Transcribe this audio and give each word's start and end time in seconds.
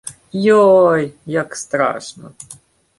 Йой! 0.31 1.13
Як 1.25 1.55
страшно. 1.55 2.31